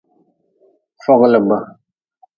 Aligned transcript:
Foglb. 1.03 1.49